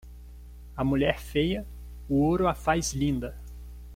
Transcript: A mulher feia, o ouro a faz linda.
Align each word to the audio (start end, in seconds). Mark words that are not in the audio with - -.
A 0.75 0.83
mulher 0.83 1.19
feia, 1.19 1.63
o 2.09 2.15
ouro 2.15 2.47
a 2.47 2.55
faz 2.55 2.91
linda. 2.91 3.37